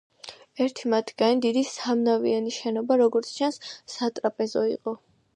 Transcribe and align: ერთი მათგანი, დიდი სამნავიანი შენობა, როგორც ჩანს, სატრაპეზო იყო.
ერთი 0.63 0.87
მათგანი, 0.93 1.35
დიდი 1.45 1.61
სამნავიანი 1.71 2.53
შენობა, 2.55 2.97
როგორც 3.01 3.29
ჩანს, 3.35 3.59
სატრაპეზო 3.97 4.65
იყო. 4.71 4.95